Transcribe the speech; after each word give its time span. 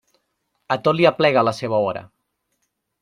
A 0.75 0.77
tot 0.87 0.97
li 0.99 1.05
aplega 1.11 1.45
la 1.49 1.55
seua 1.59 1.83
hora. 1.91 2.03